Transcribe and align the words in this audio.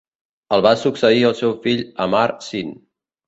El 0.55 0.63
va 0.65 0.71
succeir 0.83 1.19
el 1.29 1.35
seu 1.41 1.53
fill 1.67 1.85
Amar-Sin. 2.07 2.73